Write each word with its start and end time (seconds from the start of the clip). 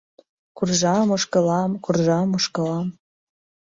Куржам, 0.57 1.07
ошкылам, 1.15 1.71
куржам, 1.83 2.29
ошкылам... 2.37 2.87